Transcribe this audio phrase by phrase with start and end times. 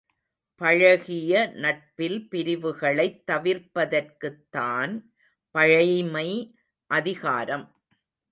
[0.61, 4.93] பழகிய நட்பில் பிரிவுகளைத் தவிர்ப்பதற்குத் தான்
[5.55, 6.27] பழைமை
[6.89, 7.67] அதிகாரம்.